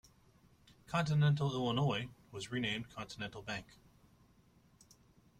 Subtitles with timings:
[0.87, 3.67] Continental Illinois was renamed Continental Bank.